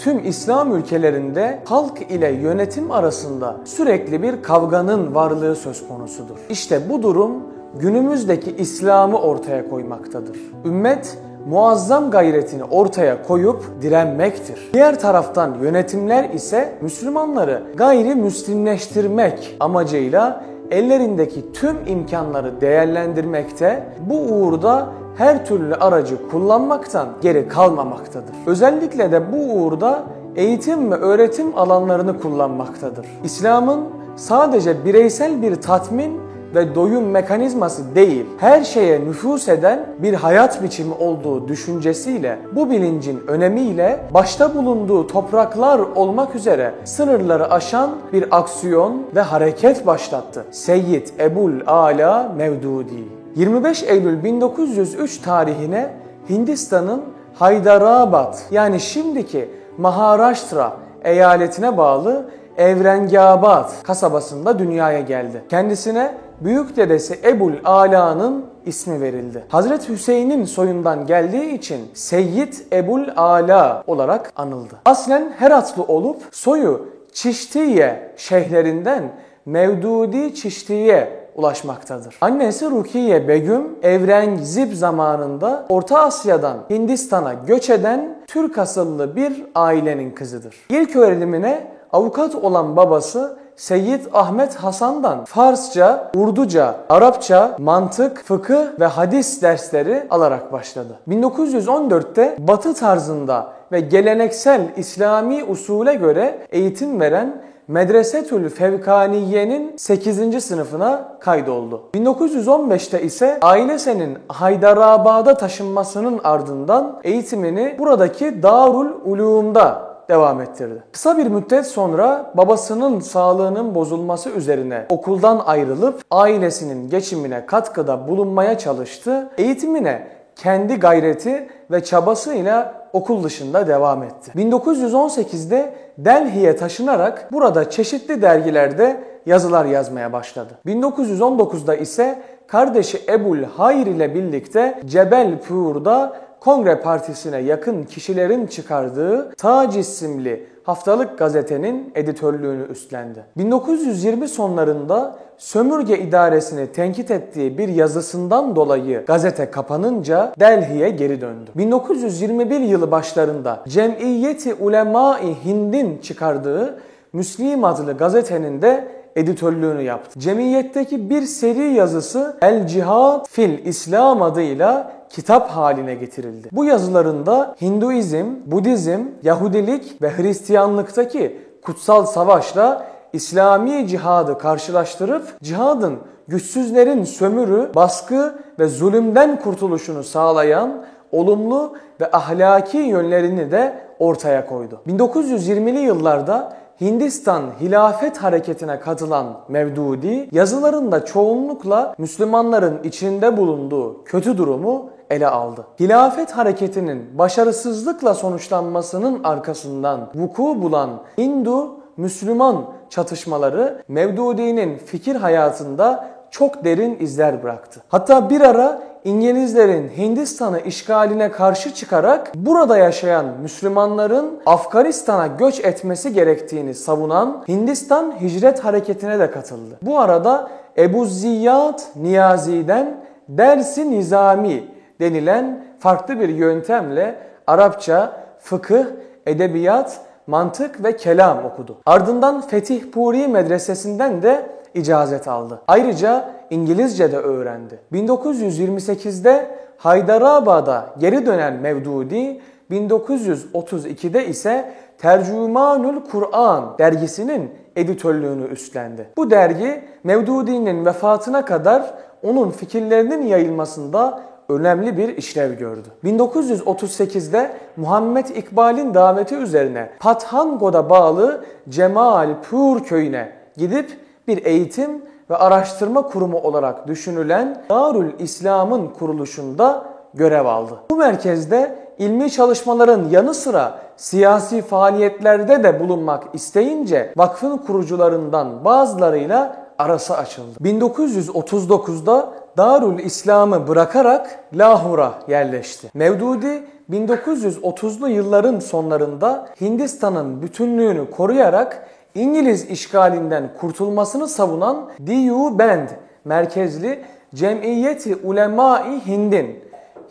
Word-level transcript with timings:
tüm 0.00 0.28
İslam 0.28 0.76
ülkelerinde 0.76 1.58
halk 1.64 2.10
ile 2.10 2.32
yönetim 2.32 2.90
arasında 2.90 3.56
sürekli 3.64 4.22
bir 4.22 4.42
kavganın 4.42 5.14
varlığı 5.14 5.56
söz 5.56 5.88
konusudur. 5.88 6.36
İşte 6.50 6.80
bu 6.90 7.02
durum 7.02 7.32
günümüzdeki 7.80 8.56
İslam'ı 8.56 9.20
ortaya 9.20 9.68
koymaktadır. 9.68 10.36
Ümmet 10.64 11.18
muazzam 11.48 12.10
gayretini 12.10 12.64
ortaya 12.64 13.22
koyup 13.22 13.64
direnmektir. 13.82 14.70
Diğer 14.74 15.00
taraftan 15.00 15.56
yönetimler 15.62 16.30
ise 16.30 16.72
Müslümanları 16.80 17.62
gayri 17.76 18.14
müslimleştirmek 18.14 19.56
amacıyla 19.60 20.44
ellerindeki 20.70 21.52
tüm 21.52 21.76
imkanları 21.86 22.60
değerlendirmekte, 22.60 23.86
bu 24.10 24.20
uğurda 24.20 24.86
her 25.16 25.46
türlü 25.46 25.74
aracı 25.74 26.28
kullanmaktan 26.28 27.08
geri 27.20 27.48
kalmamaktadır. 27.48 28.34
Özellikle 28.46 29.12
de 29.12 29.32
bu 29.32 29.36
uğurda 29.36 30.02
eğitim 30.36 30.90
ve 30.90 30.94
öğretim 30.94 31.58
alanlarını 31.58 32.20
kullanmaktadır. 32.20 33.06
İslam'ın 33.24 33.80
sadece 34.16 34.84
bireysel 34.84 35.42
bir 35.42 35.54
tatmin 35.54 36.20
ve 36.54 36.74
doyum 36.74 37.04
mekanizması 37.04 37.94
değil, 37.94 38.26
her 38.38 38.64
şeye 38.64 39.00
nüfus 39.00 39.48
eden 39.48 39.86
bir 39.98 40.14
hayat 40.14 40.62
biçimi 40.62 40.94
olduğu 40.94 41.48
düşüncesiyle, 41.48 42.38
bu 42.52 42.70
bilincin 42.70 43.22
önemiyle 43.26 44.00
başta 44.14 44.54
bulunduğu 44.54 45.06
topraklar 45.06 45.78
olmak 45.78 46.34
üzere 46.34 46.74
sınırları 46.84 47.50
aşan 47.50 47.90
bir 48.12 48.24
aksiyon 48.30 49.02
ve 49.14 49.20
hareket 49.20 49.86
başlattı. 49.86 50.44
Seyyid 50.50 51.06
Ebul 51.20 51.52
Ala 51.66 52.32
Mevdudi 52.36 53.04
25 53.36 53.82
Eylül 53.82 54.24
1903 54.24 55.18
tarihine 55.18 55.90
Hindistan'ın 56.28 57.02
Hyderabad 57.40 58.34
yani 58.50 58.80
şimdiki 58.80 59.50
Maharashtra 59.78 60.76
eyaletine 61.04 61.76
bağlı 61.76 62.26
Evrengabad 62.56 63.70
kasabasında 63.82 64.58
dünyaya 64.58 65.00
geldi. 65.00 65.44
Kendisine 65.48 66.14
büyük 66.40 66.76
dedesi 66.76 67.18
Ebul 67.24 67.52
Ala'nın 67.64 68.44
ismi 68.66 69.00
verildi. 69.00 69.44
Hazreti 69.48 69.92
Hüseyin'in 69.92 70.44
soyundan 70.44 71.06
geldiği 71.06 71.54
için 71.54 71.80
Seyyid 71.94 72.52
Ebul 72.72 73.02
Ala 73.16 73.84
olarak 73.86 74.32
anıldı. 74.36 74.74
Aslen 74.84 75.32
Heratlı 75.38 75.82
olup 75.82 76.16
soyu 76.32 76.86
Çiştiye 77.12 78.12
şeyhlerinden 78.16 79.12
Mevdudi 79.46 80.34
Çiştiye 80.34 81.20
ulaşmaktadır. 81.34 82.16
Annesi 82.20 82.70
Rukiye 82.70 83.28
Begüm, 83.28 83.62
Evrengzib 83.82 84.72
zamanında 84.72 85.66
Orta 85.68 86.00
Asya'dan 86.00 86.58
Hindistan'a 86.70 87.32
göç 87.32 87.70
eden 87.70 88.18
Türk 88.26 88.58
asıllı 88.58 89.16
bir 89.16 89.46
ailenin 89.54 90.10
kızıdır. 90.10 90.56
İlk 90.68 90.96
öğrenimine 90.96 91.66
avukat 91.92 92.34
olan 92.34 92.76
babası 92.76 93.39
Seyyid 93.60 94.00
Ahmet 94.12 94.54
Hasan'dan 94.54 95.24
Farsça, 95.24 96.10
Urduca, 96.16 96.74
Arapça, 96.88 97.56
mantık, 97.58 98.24
fıkıh 98.24 98.80
ve 98.80 98.86
hadis 98.86 99.42
dersleri 99.42 100.06
alarak 100.10 100.52
başladı. 100.52 100.98
1914'te 101.08 102.36
Batı 102.38 102.74
tarzında 102.74 103.52
ve 103.72 103.80
geleneksel 103.80 104.60
İslami 104.76 105.44
usule 105.44 105.94
göre 105.94 106.46
eğitim 106.50 107.00
veren 107.00 107.42
Medresetül 107.68 108.48
Fevkaniye'nin 108.48 109.76
8. 109.76 110.44
sınıfına 110.44 111.18
kaydoldu. 111.20 111.82
1915'te 111.94 113.02
ise 113.02 113.38
ailesinin 113.42 114.18
Haydarabad'a 114.28 115.34
taşınmasının 115.34 116.20
ardından 116.24 117.00
eğitimini 117.04 117.76
buradaki 117.78 118.42
Darul 118.42 118.88
Ulum'da 119.04 119.89
devam 120.10 120.40
ettirdi. 120.40 120.82
Kısa 120.92 121.18
bir 121.18 121.26
müddet 121.26 121.66
sonra 121.66 122.30
babasının 122.34 123.00
sağlığının 123.00 123.74
bozulması 123.74 124.30
üzerine 124.30 124.86
okuldan 124.88 125.42
ayrılıp 125.46 126.02
ailesinin 126.10 126.90
geçimine 126.90 127.46
katkıda 127.46 128.08
bulunmaya 128.08 128.58
çalıştı. 128.58 129.30
Eğitimine 129.38 130.06
kendi 130.36 130.76
gayreti 130.76 131.48
ve 131.70 131.84
çabasıyla 131.84 132.74
okul 132.92 133.24
dışında 133.24 133.66
devam 133.66 134.02
etti. 134.02 134.32
1918'de 134.36 135.74
Delhi'ye 135.98 136.56
taşınarak 136.56 137.32
burada 137.32 137.70
çeşitli 137.70 138.22
dergilerde 138.22 139.00
yazılar 139.26 139.64
yazmaya 139.64 140.12
başladı. 140.12 140.52
1919'da 140.66 141.74
ise 141.74 142.22
kardeşi 142.46 143.00
Ebul 143.08 143.42
Hayr 143.56 143.86
ile 143.86 144.14
birlikte 144.14 144.80
Cebel 144.86 145.38
Pur'da 145.38 146.16
Kongre 146.40 146.76
Partisi'ne 146.80 147.38
yakın 147.38 147.84
kişilerin 147.84 148.46
çıkardığı 148.46 149.30
Tac 149.36 149.80
isimli 149.80 150.46
haftalık 150.62 151.18
gazetenin 151.18 151.92
editörlüğünü 151.94 152.66
üstlendi. 152.68 153.24
1920 153.36 154.28
sonlarında 154.28 155.18
sömürge 155.38 155.98
idaresini 155.98 156.66
tenkit 156.66 157.10
ettiği 157.10 157.58
bir 157.58 157.68
yazısından 157.68 158.56
dolayı 158.56 159.06
gazete 159.06 159.50
kapanınca 159.50 160.32
Delhi'ye 160.40 160.90
geri 160.90 161.20
döndü. 161.20 161.50
1921 161.54 162.60
yılı 162.60 162.90
başlarında 162.90 163.64
Cemiyeti 163.68 164.54
Ulema-i 164.54 165.36
Hind'in 165.44 165.98
çıkardığı 165.98 166.80
Müslim 167.12 167.64
adlı 167.64 167.96
gazetenin 167.96 168.62
de 168.62 168.99
editörlüğünü 169.16 169.82
yaptı. 169.82 170.20
Cemiyetteki 170.20 171.10
bir 171.10 171.22
seri 171.22 171.74
yazısı 171.74 172.36
El 172.42 172.66
Cihad 172.66 173.26
fil 173.28 173.66
İslam 173.66 174.22
adıyla 174.22 174.92
kitap 175.08 175.50
haline 175.50 175.94
getirildi. 175.94 176.48
Bu 176.52 176.64
yazılarında 176.64 177.56
Hinduizm, 177.62 178.26
Budizm, 178.46 179.00
Yahudilik 179.22 180.02
ve 180.02 180.16
Hristiyanlıktaki 180.16 181.36
kutsal 181.62 182.06
savaşla 182.06 182.86
İslami 183.12 183.88
cihadı 183.88 184.38
karşılaştırıp 184.38 185.40
cihadın 185.42 185.98
güçsüzlerin 186.28 187.04
sömürü, 187.04 187.70
baskı 187.74 188.34
ve 188.58 188.68
zulümden 188.68 189.40
kurtuluşunu 189.40 190.04
sağlayan 190.04 190.84
olumlu 191.12 191.72
ve 192.00 192.10
ahlaki 192.12 192.78
yönlerini 192.78 193.50
de 193.50 193.74
ortaya 193.98 194.46
koydu. 194.46 194.80
1920'li 194.88 195.78
yıllarda 195.78 196.56
Hindistan 196.80 197.42
hilafet 197.60 198.18
hareketine 198.18 198.80
katılan 198.80 199.26
Mevdudi 199.48 200.28
yazılarında 200.32 201.04
çoğunlukla 201.04 201.94
Müslümanların 201.98 202.82
içinde 202.84 203.36
bulunduğu 203.36 204.04
kötü 204.04 204.38
durumu 204.38 204.90
ele 205.10 205.28
aldı. 205.28 205.66
Hilafet 205.80 206.30
hareketinin 206.30 207.18
başarısızlıkla 207.18 208.14
sonuçlanmasının 208.14 209.24
arkasından 209.24 210.10
vuku 210.14 210.62
bulan 210.62 210.90
Hindu 211.18 211.80
Müslüman 211.96 212.64
çatışmaları 212.90 213.82
Mevdudi'nin 213.88 214.78
fikir 214.78 215.16
hayatında 215.16 216.10
çok 216.30 216.64
derin 216.64 216.96
izler 217.00 217.42
bıraktı. 217.42 217.80
Hatta 217.88 218.30
bir 218.30 218.40
ara 218.40 218.82
İngilizlerin 219.04 219.88
Hindistan'ı 219.96 220.60
işgaline 220.60 221.30
karşı 221.30 221.74
çıkarak 221.74 222.32
burada 222.34 222.78
yaşayan 222.78 223.26
Müslümanların 223.42 224.40
Afganistan'a 224.46 225.26
göç 225.26 225.60
etmesi 225.60 226.12
gerektiğini 226.12 226.74
savunan 226.74 227.44
Hindistan 227.48 228.14
Hicret 228.20 228.64
Hareketi'ne 228.64 229.18
de 229.18 229.30
katıldı. 229.30 229.78
Bu 229.82 229.98
arada 229.98 230.50
Ebu 230.78 231.06
Ziyad 231.06 231.80
Niyazi'den 231.96 232.96
Dersi 233.28 233.90
Nizami 233.90 234.64
denilen 235.00 235.64
farklı 235.78 236.20
bir 236.20 236.28
yöntemle 236.28 237.16
Arapça, 237.46 238.12
fıkıh, 238.38 238.84
edebiyat, 239.26 240.00
mantık 240.26 240.84
ve 240.84 240.96
kelam 240.96 241.44
okudu. 241.44 241.78
Ardından 241.86 242.40
Fetih 242.40 242.90
Puri 242.92 243.28
medresesinden 243.28 244.22
de 244.22 244.46
icazet 244.74 245.28
aldı. 245.28 245.62
Ayrıca 245.68 246.30
İngilizce 246.50 247.12
de 247.12 247.16
öğrendi. 247.16 247.78
1928'de 247.92 249.46
Haydarabad'a 249.76 250.94
geri 250.98 251.26
dönen 251.26 251.54
Mevdudi 251.54 252.40
1932'de 252.70 254.26
ise 254.26 254.72
Tercümanül 254.98 256.00
Kur'an 256.10 256.78
dergisinin 256.78 257.50
editörlüğünü 257.76 258.48
üstlendi. 258.48 259.08
Bu 259.16 259.30
dergi 259.30 259.84
Mevdudi'nin 260.04 260.86
vefatına 260.86 261.44
kadar 261.44 261.94
onun 262.22 262.50
fikirlerinin 262.50 263.26
yayılmasında 263.26 264.20
önemli 264.48 264.96
bir 264.96 265.16
işlev 265.16 265.52
gördü. 265.52 265.88
1938'de 266.04 267.52
Muhammed 267.76 268.26
İkbal'in 268.26 268.94
daveti 268.94 269.34
üzerine 269.34 269.90
Pathango'da 270.00 270.90
bağlı 270.90 271.44
Cemalpur 271.68 272.84
köyüne 272.84 273.32
gidip 273.56 273.90
bir 274.28 274.44
eğitim 274.44 275.02
ve 275.30 275.36
araştırma 275.36 276.02
kurumu 276.02 276.38
olarak 276.38 276.86
düşünülen 276.86 277.64
Darül 277.70 278.10
İslam'ın 278.18 278.88
kuruluşunda 278.88 279.84
görev 280.14 280.46
aldı. 280.46 280.74
Bu 280.90 280.96
merkezde 280.96 281.78
ilmi 281.98 282.30
çalışmaların 282.30 283.08
yanı 283.10 283.34
sıra 283.34 283.78
siyasi 283.96 284.62
faaliyetlerde 284.62 285.62
de 285.62 285.80
bulunmak 285.80 286.24
isteyince 286.32 287.12
vakfın 287.16 287.56
kurucularından 287.56 288.64
bazılarıyla 288.64 289.56
arası 289.78 290.16
açıldı. 290.16 290.58
1939'da 290.60 292.32
Darül 292.56 292.98
İslam'ı 292.98 293.68
bırakarak 293.68 294.44
Lahor'a 294.54 295.12
yerleşti. 295.28 295.90
Mevdudi 295.94 296.64
1930'lu 296.90 298.08
yılların 298.08 298.58
sonlarında 298.58 299.48
Hindistan'ın 299.60 300.42
bütünlüğünü 300.42 301.10
koruyarak 301.10 301.86
İngiliz 302.14 302.70
işgalinden 302.70 303.50
kurtulmasını 303.60 304.28
savunan 304.28 304.90
D.U. 305.00 305.58
Band 305.58 305.88
merkezli 306.24 307.04
Cemiyeti 307.34 308.16
Ulema-i 308.16 309.06
Hind'in 309.06 309.64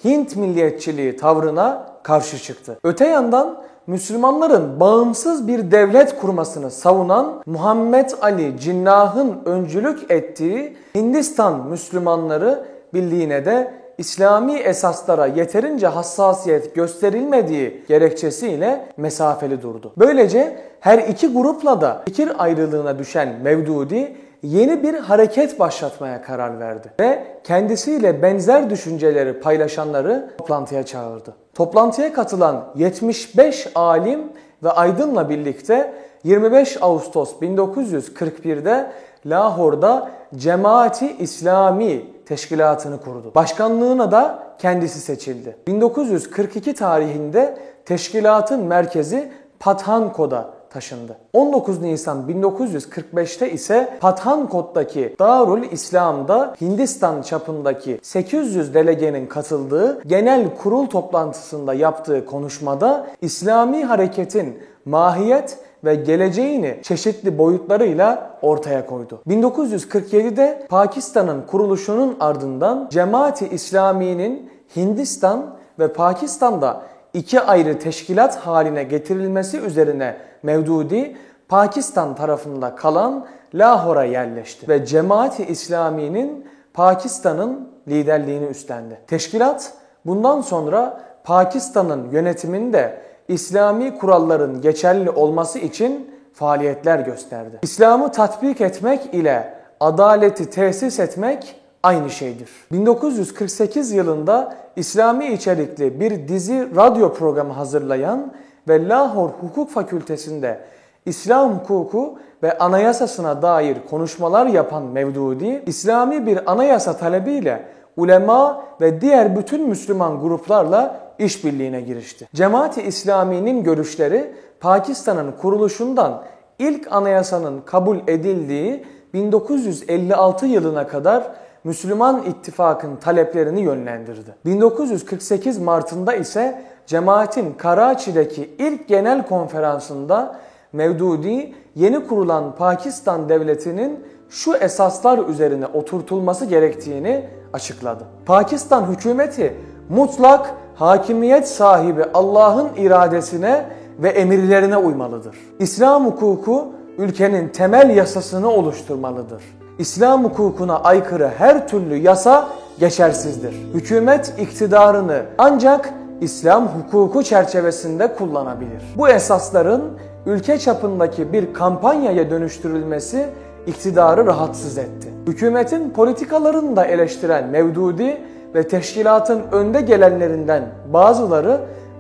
Hint 0.04 0.36
milliyetçiliği 0.36 1.18
tavrına 1.18 1.88
karşı 2.04 2.38
çıktı. 2.38 2.80
Öte 2.84 3.08
yandan 3.08 3.62
Müslümanların 3.88 4.80
bağımsız 4.80 5.48
bir 5.48 5.72
devlet 5.72 6.20
kurmasını 6.20 6.72
savunan 6.72 7.44
Muhammed 7.46 8.10
Ali 8.22 8.60
Cinnah'ın 8.60 9.42
öncülük 9.46 10.12
ettiği 10.12 10.78
Hindistan 10.96 11.68
Müslümanları 11.68 12.66
Birliği'ne 12.94 13.46
de 13.46 13.79
İslami 14.00 14.54
esaslara 14.54 15.26
yeterince 15.26 15.88
hassasiyet 15.88 16.76
gösterilmediği 16.76 17.84
gerekçesiyle 17.88 18.86
mesafeli 18.98 19.62
durdu. 19.62 19.94
Böylece 19.98 20.58
her 20.80 20.98
iki 21.00 21.34
grupla 21.34 21.82
da 21.82 22.02
fikir 22.06 22.44
ayrılığına 22.44 23.00
düşen 23.00 23.36
Mevdudi 23.44 24.16
yeni 24.44 24.84
bir 24.84 24.94
hareket 24.94 25.60
başlatmaya 25.60 26.22
karar 26.22 26.60
verdi 26.60 26.92
ve 27.00 27.24
kendisiyle 27.44 28.22
benzer 28.22 28.70
düşünceleri 28.70 29.40
paylaşanları 29.40 30.30
toplantıya 30.38 30.84
çağırdı. 30.84 31.34
Toplantıya 31.54 32.14
katılan 32.14 32.66
75 32.76 33.68
alim 33.76 34.20
ve 34.64 34.72
aydınla 34.72 35.30
birlikte 35.30 35.94
25 36.24 36.78
Ağustos 36.82 37.34
1941'de 37.42 38.92
Lahor'da 39.26 40.12
Cemaati 40.36 41.16
İslami 41.20 42.06
teşkilatını 42.30 43.02
kurdu. 43.02 43.32
Başkanlığına 43.36 44.12
da 44.12 44.44
kendisi 44.60 45.00
seçildi. 45.00 45.58
1942 45.68 46.74
tarihinde 46.74 47.58
teşkilatın 47.86 48.64
merkezi 48.64 49.32
Pathankod'a 49.60 50.50
taşındı. 50.70 51.18
19 51.34 51.82
Nisan 51.82 52.30
1945'te 52.30 53.52
ise 53.52 53.98
Pathankot'taki 54.02 55.16
Darul 55.20 55.64
İslam'da 55.64 56.56
Hindistan 56.62 57.22
çapındaki 57.22 58.00
800 58.02 58.74
delegenin 58.74 59.28
katıldığı 59.28 60.02
genel 60.08 60.56
kurul 60.56 60.88
toplantısında 60.88 61.74
yaptığı 61.74 62.26
konuşmada 62.26 63.08
İslami 63.22 63.86
hareketin 63.86 64.60
mahiyet 64.86 65.58
ve 65.84 65.96
geleceğini 65.96 66.80
çeşitli 66.84 67.38
boyutlarıyla 67.38 68.38
ortaya 68.42 68.86
koydu. 68.86 69.22
1947'de 69.28 70.66
Pakistan'ın 70.70 71.42
kuruluşunun 71.42 72.18
ardından 72.20 72.88
Cemaati 72.92 73.48
İslami'nin 73.48 74.52
Hindistan 74.76 75.56
ve 75.80 75.94
Pakistan'da 75.94 76.82
iki 77.14 77.42
ayrı 77.42 77.80
teşkilat 77.80 78.36
haline 78.36 78.84
getirilmesi 78.84 79.60
üzerine 79.60 80.18
Mevdudi 80.44 81.16
Pakistan 81.50 82.16
tarafında 82.16 82.76
kalan 82.76 83.26
Lahor'a 83.54 84.04
yerleşti 84.04 84.68
ve 84.68 84.86
Cemaati 84.86 85.46
İslami'nin 85.46 86.46
Pakistan'ın 86.74 87.70
liderliğini 87.88 88.46
üstlendi. 88.46 89.00
Teşkilat 89.08 89.74
bundan 90.06 90.42
sonra 90.42 91.02
Pakistan'ın 91.24 92.12
yönetiminde 92.12 93.02
İslami 93.30 93.98
kuralların 93.98 94.62
geçerli 94.62 95.10
olması 95.10 95.60
için 95.60 96.10
faaliyetler 96.34 97.00
gösterdi. 97.00 97.60
İslam'ı 97.62 98.12
tatbik 98.12 98.62
etmek 98.62 99.14
ile 99.14 99.54
adaleti 99.80 100.50
tesis 100.50 101.00
etmek 101.00 101.56
aynı 101.84 102.10
şeydir. 102.10 102.50
1948 102.72 103.92
yılında 103.92 104.56
İslami 104.76 105.28
içerikli 105.28 106.00
bir 106.00 106.28
dizi 106.28 106.76
radyo 106.76 107.14
programı 107.14 107.54
hazırlayan 107.54 108.34
ve 108.68 108.88
Lahor 108.88 109.30
Hukuk 109.30 109.70
Fakültesinde 109.70 110.60
İslam 111.06 111.60
hukuku 111.60 112.20
ve 112.44 112.58
anayasasına 112.58 113.42
dair 113.42 113.78
konuşmalar 113.90 114.46
yapan 114.46 114.84
Mevdudi, 114.84 115.64
İslami 115.66 116.26
bir 116.26 116.52
anayasa 116.52 116.98
talebiyle 116.98 117.66
ulema 118.00 118.66
ve 118.82 119.02
diğer 119.02 119.36
bütün 119.36 119.70
Müslüman 119.70 120.22
gruplarla 120.22 121.00
işbirliğine 121.20 121.82
girişti. 121.82 122.28
Cemaati 122.34 122.82
İslami'nin 122.82 123.64
görüşleri 123.64 124.34
Pakistan'ın 124.60 125.32
kuruluşundan 125.32 126.24
ilk 126.60 126.92
anayasanın 126.92 127.62
kabul 127.62 127.98
edildiği 128.08 128.86
1956 129.14 130.46
yılına 130.46 130.88
kadar 130.88 131.32
Müslüman 131.64 132.24
ittifakın 132.24 132.96
taleplerini 132.96 133.62
yönlendirdi. 133.62 134.36
1948 134.46 135.60
Mart'ında 135.60 136.16
ise 136.16 136.62
cemaatin 136.86 137.54
Karachi'deki 137.54 138.50
ilk 138.60 138.88
genel 138.88 139.28
konferansında 139.28 140.36
Mevdudi 140.74 141.54
yeni 141.76 142.08
kurulan 142.08 142.56
Pakistan 142.56 143.30
devletinin 143.30 144.00
şu 144.30 144.56
esaslar 144.56 145.28
üzerine 145.28 145.66
oturtulması 145.66 146.46
gerektiğini 146.46 147.26
açıkladı. 147.54 148.04
Pakistan 148.26 148.86
hükümeti 148.92 149.56
mutlak 149.90 150.54
hakimiyet 150.76 151.48
sahibi 151.48 152.06
Allah'ın 152.14 152.70
iradesine 152.78 153.66
ve 154.00 154.10
emirlerine 154.10 154.78
uymalıdır. 154.78 155.36
İslam 155.60 156.06
hukuku 156.06 156.68
ülkenin 156.98 157.48
temel 157.48 157.90
yasasını 157.90 158.50
oluşturmalıdır. 158.50 159.44
İslam 159.80 160.24
hukukuna 160.24 160.80
aykırı 160.80 161.32
her 161.38 161.68
türlü 161.68 161.96
yasa 161.96 162.48
geçersizdir. 162.80 163.56
Hükümet 163.74 164.34
iktidarını 164.40 165.22
ancak 165.38 165.94
İslam 166.22 166.68
hukuku 166.68 167.24
çerçevesinde 167.24 168.16
kullanabilir. 168.16 168.84
Bu 168.98 169.10
esasların 169.10 169.84
ülke 170.26 170.60
çapındaki 170.60 171.34
bir 171.34 171.54
kampanyaya 171.54 172.30
dönüştürülmesi 172.30 173.26
iktidarı 173.68 174.26
rahatsız 174.26 174.78
etti. 174.78 175.08
Hükümetin 175.28 175.90
politikalarını 175.90 176.76
da 176.76 176.86
eleştiren 176.86 177.48
Mevdudi 177.48 178.18
ve 178.56 178.68
teşkilatın 178.68 179.42
önde 179.52 179.82
gelenlerinden 179.82 180.64
bazıları 180.94 181.60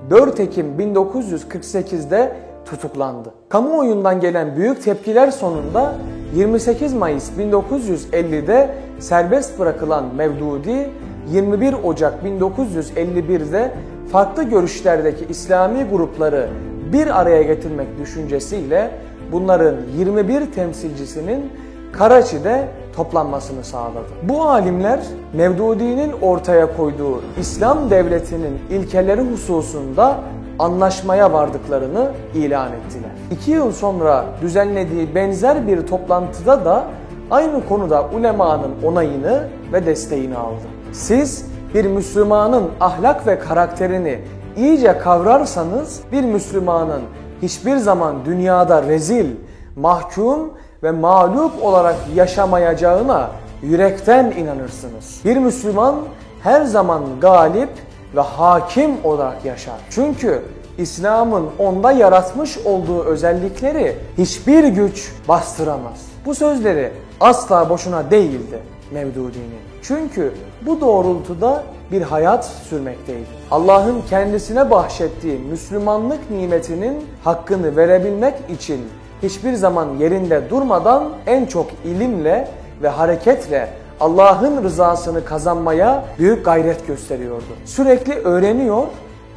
4 0.10 0.40
Ekim 0.40 0.66
1948'de 0.80 2.36
tutuklandı. 2.66 3.34
Kamuoyundan 3.50 4.20
gelen 4.20 4.56
büyük 4.56 4.84
tepkiler 4.84 5.32
sonunda 5.32 5.96
28 6.36 6.94
Mayıs 6.94 7.30
1950'de 7.40 8.70
serbest 9.00 9.60
bırakılan 9.60 10.16
Mevdudi 10.16 10.90
21 11.32 11.76
Ocak 11.84 12.14
1951'de 12.24 13.72
farklı 14.12 14.44
görüşlerdeki 14.44 15.26
İslami 15.30 15.84
grupları 15.84 16.50
bir 16.94 17.22
araya 17.22 17.44
getirmek 17.44 17.88
düşüncesiyle 18.00 18.92
bunların 19.32 19.76
21 19.98 20.52
temsilcisinin 20.52 21.52
Karaçi'de 21.92 22.68
toplanmasını 22.96 23.64
sağladı. 23.64 24.10
Bu 24.24 24.44
alimler 24.44 25.00
Mevdudi'nin 25.34 26.12
ortaya 26.22 26.78
koyduğu 26.78 27.22
İslam 27.40 27.90
devletinin 27.90 28.60
ilkeleri 28.70 29.22
hususunda 29.22 30.16
anlaşmaya 30.60 31.34
vardıklarını 31.34 32.12
ilan 32.34 32.68
ettiler. 32.68 33.12
İki 33.32 33.52
yıl 33.52 33.72
sonra 33.72 34.26
düzenlediği 34.42 35.16
benzer 35.16 35.68
bir 35.68 35.88
toplantıda 35.88 36.66
da 36.66 36.86
aynı 37.32 37.68
konuda 37.68 38.06
ulemanın 38.18 38.72
onayını 38.84 39.48
ve 39.74 39.86
desteğini 39.86 40.38
aldı. 40.38 40.62
Siz 40.92 41.46
bir 41.74 41.86
Müslümanın 41.86 42.70
ahlak 42.80 43.28
ve 43.28 43.40
karakterini 43.40 44.20
iyice 44.58 44.98
kavrarsanız 44.98 46.02
bir 46.12 46.24
Müslümanın 46.24 47.02
hiçbir 47.42 47.78
zaman 47.78 48.26
dünyada 48.26 48.84
rezil, 48.84 49.28
mahkum 49.76 50.54
ve 50.84 50.92
mağlup 50.92 51.64
olarak 51.64 51.96
yaşamayacağına 52.16 53.30
yürekten 53.62 54.32
inanırsınız. 54.32 55.22
Bir 55.26 55.38
Müslüman 55.38 55.96
her 56.44 56.62
zaman 56.62 57.04
galip 57.22 57.70
ve 58.16 58.22
hakim 58.22 58.92
olarak 59.04 59.46
yaşar. 59.46 59.76
Çünkü 59.90 60.42
İslam'ın 60.78 61.46
onda 61.60 61.92
yaratmış 61.92 62.58
olduğu 62.58 63.04
özellikleri 63.04 63.96
hiçbir 64.18 64.64
güç 64.64 65.14
bastıramaz. 65.28 66.06
Bu 66.26 66.36
sözleri 66.36 66.92
asla 67.20 67.70
boşuna 67.70 68.12
değildi 68.12 68.60
Mevdudi'nin. 68.92 69.60
Çünkü 69.82 70.34
bu 70.66 70.82
doğrultuda 70.82 71.64
bir 71.92 72.02
hayat 72.02 72.46
sürmekteydi. 72.46 73.26
Allah'ın 73.52 74.02
kendisine 74.10 74.72
bahşettiği 74.72 75.40
Müslümanlık 75.40 76.32
nimetinin 76.32 77.06
hakkını 77.24 77.76
verebilmek 77.76 78.36
için 78.50 78.82
hiçbir 79.24 79.54
zaman 79.54 79.88
yerinde 80.00 80.50
durmadan 80.50 81.10
en 81.28 81.46
çok 81.46 81.68
ilimle 81.86 82.48
ve 82.84 82.88
hareketle 82.90 83.70
Allah'ın 84.00 84.64
rızasını 84.64 85.26
kazanmaya 85.26 86.06
büyük 86.20 86.46
gayret 86.46 86.88
gösteriyordu. 86.88 87.44
Sürekli 87.66 88.14
öğreniyor 88.14 88.84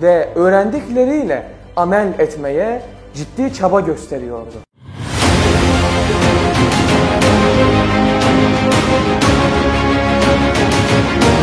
ve 0.03 0.29
öğrendikleriyle 0.35 1.47
amel 1.77 2.09
etmeye 2.19 2.83
ciddi 3.15 3.55
çaba 3.55 3.81
gösteriyordu. 3.81 4.55
Müzik 11.05 11.42